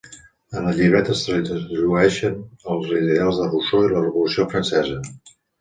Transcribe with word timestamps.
En 0.59 0.69
el 0.69 0.79
llibret 0.79 1.11
es 1.15 1.21
trasllueixen 1.27 2.39
els 2.77 2.89
ideals 3.03 3.43
de 3.43 3.49
Rousseau 3.53 3.87
i 3.91 3.95
la 3.95 4.05
Revolució 4.07 4.49
Francesa. 4.55 5.01